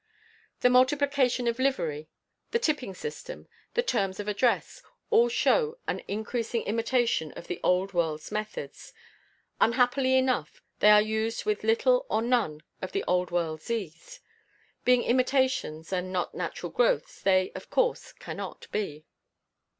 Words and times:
The 0.61 0.69
multiplication 0.71 1.45
of 1.47 1.59
livery, 1.59 2.09
the 2.49 2.57
tipping 2.57 2.95
system, 2.95 3.47
the 3.75 3.83
terms 3.83 4.19
of 4.19 4.27
address, 4.27 4.81
all 5.11 5.29
show 5.29 5.77
an 5.87 6.01
increasing 6.07 6.63
imitation 6.63 7.31
of 7.33 7.45
the 7.45 7.59
old 7.63 7.93
world's 7.93 8.31
methods. 8.31 8.93
Unhappily 9.59 10.17
enough, 10.17 10.63
they 10.79 10.89
are 10.89 11.03
used 11.03 11.45
with 11.45 11.63
little 11.63 12.07
or 12.09 12.23
none 12.23 12.63
of 12.81 12.93
the 12.93 13.03
old 13.03 13.29
world's 13.29 13.69
ease. 13.69 14.19
Being 14.85 15.03
imitations 15.03 15.93
and 15.93 16.11
not 16.11 16.33
natural 16.33 16.71
growths, 16.71 17.21
they, 17.21 17.51
of 17.53 17.69
course, 17.69 18.11
cannot 18.11 18.65
be. 18.71 19.05